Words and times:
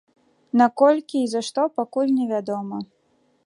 Наколькі 0.61 1.17
і 1.25 1.29
за 1.33 1.41
што, 1.49 1.61
пакуль 1.77 2.13
невядома. 2.19 2.77